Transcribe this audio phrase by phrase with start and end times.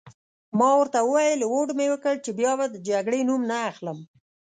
[0.57, 3.99] ما ورته وویل: هوډ مي وکړ چي بیا به د جګړې نوم نه اخلم.